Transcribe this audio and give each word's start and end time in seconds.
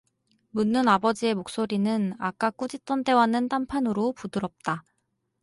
묻는 0.49 0.87
아버지의 0.87 1.35
목소리는 1.35 2.15
아까 2.17 2.49
꾸짖던 2.49 3.03
때와는 3.03 3.49
딴판으로 3.49 4.13
부드럽다. 4.13 4.83